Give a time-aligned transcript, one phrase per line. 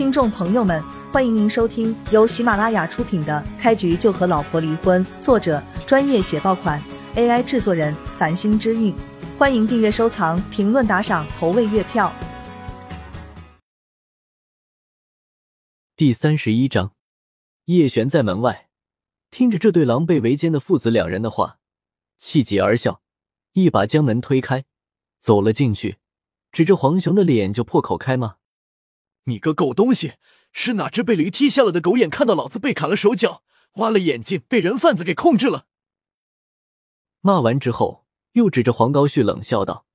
[0.00, 6.82] 听众朋友们，欢迎您收听由喜马拉雅出品的《开局就和老婆离婚》，作者专业写爆款
[7.16, 8.94] ，AI 制作人繁星之韵。
[9.36, 12.10] 欢迎订阅、收藏、评论、打赏、投喂月票。
[15.94, 16.94] 第三十一章，
[17.66, 18.70] 叶璇在门外
[19.30, 21.58] 听着这对狼狈为奸的父子两人的话，
[22.16, 23.02] 气急而笑，
[23.52, 24.64] 一把将门推开，
[25.18, 25.98] 走了进去，
[26.50, 28.39] 指着黄雄的脸就破口开骂。
[29.24, 30.14] 你个狗东西，
[30.52, 33.42] 是哪只被驴踢瞎了的狗眼看到老子被砍了手脚，
[33.74, 35.66] 挖了眼睛，被人贩子给控制了？
[37.20, 39.86] 骂完之后，又指着黄高旭冷笑道：“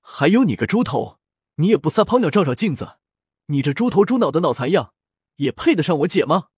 [0.00, 1.18] 还有你个猪头，
[1.56, 2.98] 你也不撒泡尿照照镜子，
[3.46, 4.92] 你这猪头猪脑的脑残样，
[5.36, 6.48] 也配得上我姐吗？”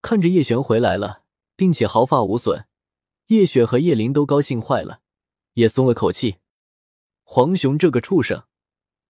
[0.00, 1.24] 看着叶璇回来了，
[1.56, 2.66] 并且毫发无损，
[3.26, 5.02] 叶雪和叶林都高兴坏了，
[5.52, 6.36] 也松了口气。
[7.22, 8.44] 黄雄这个畜生，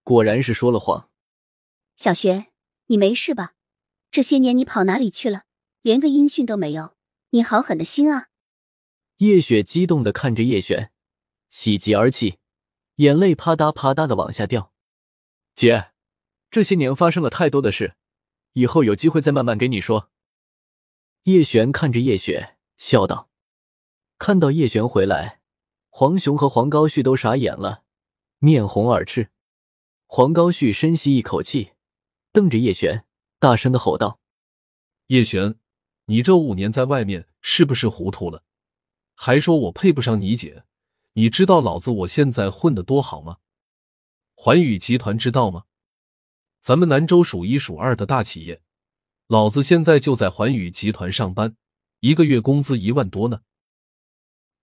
[0.03, 1.09] 果然是说了谎。
[1.95, 2.47] 小璇，
[2.87, 3.53] 你没事吧？
[4.09, 5.43] 这些年你跑哪里去了？
[5.81, 6.95] 连个音讯都没有，
[7.31, 8.27] 你好狠的心啊！
[9.17, 10.91] 叶雪激动的看着叶璇，
[11.49, 12.39] 喜极而泣，
[12.95, 14.73] 眼泪啪嗒啪嗒的往下掉。
[15.55, 15.91] 姐，
[16.49, 17.95] 这些年发生了太多的事，
[18.53, 20.11] 以后有机会再慢慢给你说。
[21.23, 23.29] 叶璇看着叶雪，笑道。
[24.17, 25.41] 看到叶璇回来，
[25.89, 27.83] 黄雄和黄高旭都傻眼了，
[28.39, 29.29] 面红耳赤。
[30.05, 31.71] 黄高旭深吸一口气。
[32.33, 33.05] 瞪着叶璇，
[33.39, 34.21] 大声的吼道
[35.07, 35.59] ：“叶璇，
[36.05, 38.45] 你这五年在外面是不是糊涂了？
[39.15, 40.63] 还说我配不上你姐？
[41.13, 43.39] 你知道老子我现在混的多好吗？
[44.33, 45.65] 环宇集团知道吗？
[46.61, 48.61] 咱们南州数一数二的大企业，
[49.27, 51.57] 老子现在就在环宇集团上班，
[51.99, 53.41] 一个月工资一万多呢。”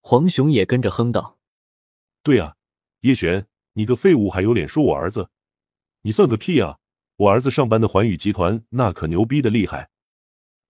[0.00, 1.38] 黄雄也跟着哼道
[2.24, 2.56] ：“对啊，
[3.00, 5.28] 叶璇，你个废物还有脸说我儿子？
[6.00, 6.78] 你算个屁啊！”
[7.18, 9.90] 我儿子上班的环宇集团那可牛逼的厉害，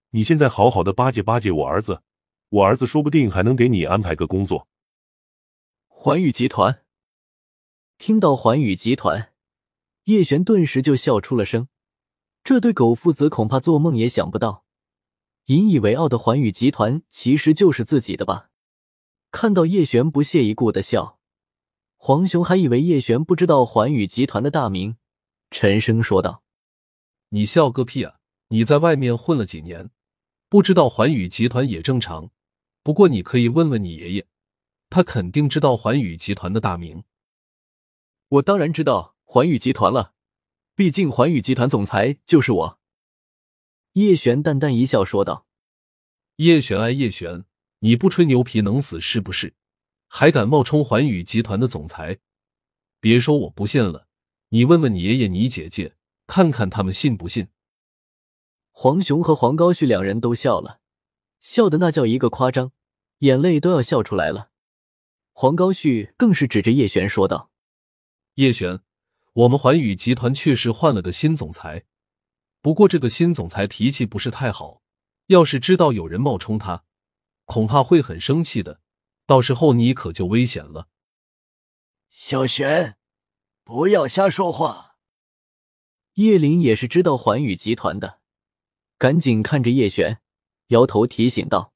[0.09, 2.01] 你现在好好的巴结巴结我儿子，
[2.49, 4.67] 我儿子说不定还能给你安排个工作。
[5.87, 6.83] 环宇集团
[7.99, 9.31] 听到环宇集团，
[10.05, 11.67] 叶璇顿时就笑出了声。
[12.43, 14.65] 这对狗父子恐怕做梦也想不到，
[15.45, 18.49] 引以为傲的环宇集团其实就是自己的吧？
[19.29, 21.19] 看到叶璇不屑一顾的笑，
[21.95, 24.95] 黄雄还以为叶璇不知道环宇集团的大名。
[25.51, 26.43] 沉声说道
[27.29, 28.19] ：“你笑个屁啊！
[28.49, 29.89] 你在外面混了几年，
[30.47, 32.31] 不知道环宇集团也正常。
[32.81, 34.27] 不过你可以问问你爷爷，
[34.89, 37.03] 他肯定知道环宇集团的大名。
[38.27, 40.13] 我当然知道环宇集团了，
[40.75, 42.79] 毕竟环宇集团总裁就是我。”
[43.93, 45.47] 叶璇淡淡一笑说道
[46.37, 47.45] ：“叶璇哎，叶璇，
[47.79, 49.55] 你不吹牛皮能死是不是？
[50.07, 52.19] 还敢冒充环宇集团的总裁？
[52.99, 54.07] 别说我不信了。”
[54.51, 55.95] 你问问你爷爷、你姐姐，
[56.25, 57.49] 看看他们信不信？
[58.71, 60.79] 黄雄和黄高旭两人都笑了，
[61.39, 62.71] 笑的那叫一个夸张，
[63.19, 64.49] 眼泪都要笑出来了。
[65.33, 67.51] 黄高旭更是指着叶璇说道
[68.35, 68.81] ：“叶璇，
[69.33, 71.85] 我们环宇集团确实换了个新总裁，
[72.61, 74.81] 不过这个新总裁脾气不是太好，
[75.27, 76.83] 要是知道有人冒充他，
[77.45, 78.81] 恐怕会很生气的，
[79.27, 80.87] 到时候你可就危险了。”
[82.09, 82.98] 小璇。
[83.69, 84.95] 不要瞎说话。
[86.15, 88.19] 叶林也是知道环宇集团的，
[88.97, 90.21] 赶紧看着叶璇，
[90.69, 91.71] 摇头提醒道：“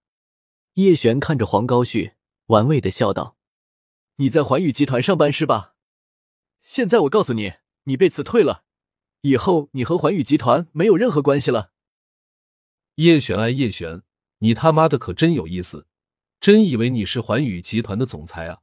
[0.73, 2.13] 叶璇看着黄高旭，
[2.47, 3.37] 玩味的笑道
[4.17, 5.75] ：‘你在环宇集团上班是吧？
[6.63, 7.53] 现在我告诉你，
[7.83, 8.63] 你被辞退了，
[9.21, 11.73] 以后你和环宇集团没有任何关系了。’
[12.97, 14.01] 叶璇啊，叶璇，
[14.39, 15.85] 你他妈的可真有意思，
[16.39, 18.61] 真以为你是环宇集团的总裁啊？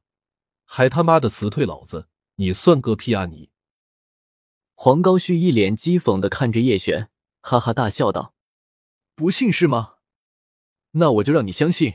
[0.65, 3.25] 还他妈的辞退老子！”你算个屁啊！
[3.25, 3.51] 你
[4.73, 7.09] 黄高旭一脸讥讽的看着叶璇，
[7.41, 8.33] 哈哈大笑道
[9.13, 9.97] ：“不信是吗？
[10.91, 11.93] 那我就让你相信。”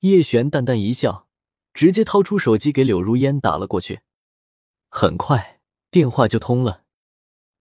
[0.00, 1.28] 叶璇淡淡一笑，
[1.72, 4.00] 直接掏出手机给柳如烟打了过去。
[4.90, 6.84] 很快电话就通了。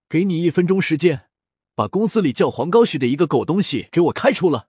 [0.09, 1.29] 给你一分钟时间，
[1.73, 4.67] 把公司里叫黄高旭的一个狗东西给我开除了。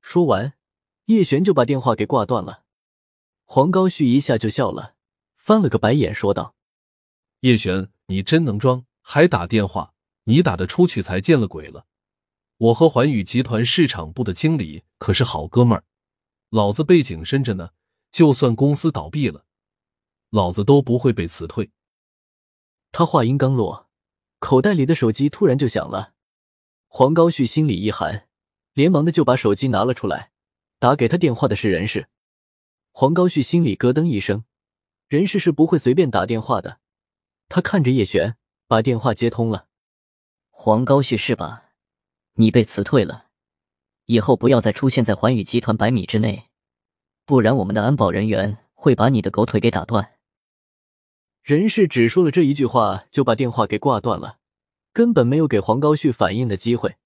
[0.00, 0.54] 说完，
[1.04, 2.64] 叶璇就把电话给挂断了。
[3.44, 4.96] 黄高旭一下就笑了。
[5.48, 6.54] 翻了个白眼，说道
[7.40, 9.94] ：“叶璇，你真能装，还打电话？
[10.24, 11.86] 你打得出去才见了鬼了！
[12.58, 15.84] 我和环宇集团市场部的经理可是好哥们儿，
[16.50, 17.70] 老子背景深着呢。
[18.10, 19.46] 就算公司倒闭了，
[20.28, 21.70] 老子都不会被辞退。”
[22.92, 23.88] 他话音刚落，
[24.40, 26.12] 口袋里的手机突然就响了。
[26.88, 28.28] 黄高旭心里一寒，
[28.74, 30.30] 连忙的就把手机拿了出来，
[30.78, 32.10] 打给他电话的是人事。
[32.92, 34.44] 黄高旭心里咯噔一声。
[35.08, 36.80] 人事是不会随便打电话的。
[37.48, 39.68] 他看着叶璇，把电话接通了。
[40.50, 41.70] 黄高旭是吧？
[42.34, 43.28] 你被辞退了，
[44.04, 46.50] 以后不要再出现在环宇集团百米之内，
[47.24, 50.16] 不然我们的安保人员会把你的狗腿给打断。
[51.42, 54.38] 任氏只说了这一句话，就把电话给挂断了，
[54.92, 56.96] 根本没有给黄高旭反应的机会。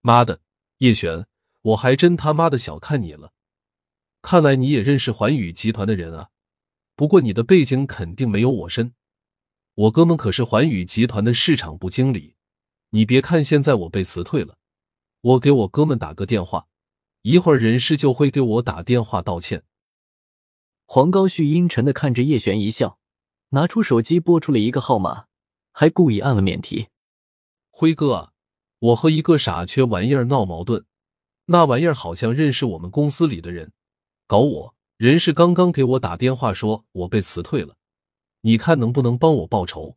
[0.00, 0.40] 妈的，
[0.78, 1.26] 叶璇，
[1.60, 3.32] 我还真他妈的小看你了，
[4.20, 6.30] 看来你也认识环宇集团的人啊。
[7.02, 8.94] 不过你的背景肯定没有我深，
[9.74, 12.36] 我哥们可是环宇集团的市场部经理。
[12.90, 14.56] 你别看现在我被辞退了，
[15.20, 16.68] 我给我哥们打个电话，
[17.22, 19.64] 一会儿人事就会给我打电话道歉。
[20.86, 23.00] 黄高旭阴沉的看着叶璇一笑，
[23.48, 25.24] 拿出手机拨出了一个号码，
[25.72, 26.86] 还故意按了免提。
[27.72, 28.32] 辉哥，
[28.78, 30.84] 我和一个傻缺玩意儿闹矛盾，
[31.46, 33.72] 那玩意儿好像认识我们公司里的人，
[34.28, 34.74] 搞我。
[35.02, 37.74] 人事刚刚给我打电话说我被辞退了，
[38.42, 39.96] 你看能不能帮我报仇？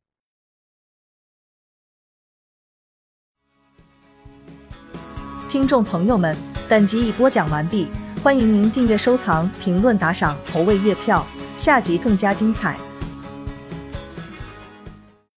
[5.47, 6.35] 听众朋友们，
[6.67, 7.87] 本集已播讲完毕，
[8.23, 11.23] 欢迎您订阅、收藏、评论、打赏、投喂月票，
[11.55, 12.75] 下集更加精彩。